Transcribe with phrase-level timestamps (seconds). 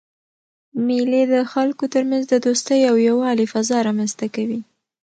[0.87, 4.61] مېلې د خلکو ترمنځ د دوستۍ او یووالي فضا رامنځ ته کوي.